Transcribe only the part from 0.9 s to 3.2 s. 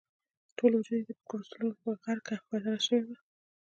یې په کولسټرولو په غړکه بدل شوی وو.